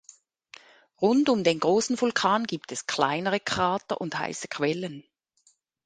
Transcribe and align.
Rund 0.99 1.29
um 1.29 1.43
den 1.43 1.59
großen 1.59 2.01
Vulkan 2.01 2.45
gibt 2.47 2.71
es 2.71 2.87
kleinere 2.87 3.39
Krater 3.39 4.01
und 4.01 4.17
heiße 4.17 4.47
Quellen. 4.47 5.03